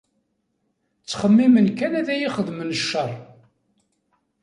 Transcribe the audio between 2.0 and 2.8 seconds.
iyi-xedmen